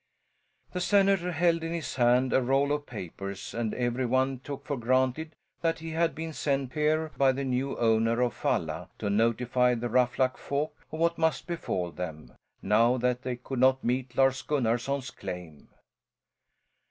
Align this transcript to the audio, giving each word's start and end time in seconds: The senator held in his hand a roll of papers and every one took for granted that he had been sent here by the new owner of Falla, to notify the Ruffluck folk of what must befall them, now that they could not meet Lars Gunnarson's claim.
The 0.71 0.81
senator 0.81 1.31
held 1.31 1.63
in 1.63 1.73
his 1.73 1.93
hand 1.97 2.33
a 2.33 2.41
roll 2.41 2.71
of 2.71 2.87
papers 2.87 3.53
and 3.53 3.71
every 3.75 4.07
one 4.07 4.39
took 4.39 4.65
for 4.65 4.75
granted 4.75 5.35
that 5.61 5.77
he 5.77 5.91
had 5.91 6.15
been 6.15 6.33
sent 6.33 6.73
here 6.73 7.11
by 7.17 7.31
the 7.31 7.43
new 7.43 7.77
owner 7.77 8.19
of 8.21 8.33
Falla, 8.33 8.89
to 8.97 9.11
notify 9.11 9.75
the 9.75 9.89
Ruffluck 9.89 10.37
folk 10.39 10.75
of 10.91 10.99
what 11.01 11.19
must 11.19 11.45
befall 11.45 11.91
them, 11.91 12.33
now 12.63 12.97
that 12.97 13.21
they 13.21 13.35
could 13.35 13.59
not 13.59 13.83
meet 13.83 14.17
Lars 14.17 14.41
Gunnarson's 14.41 15.11
claim. 15.11 15.69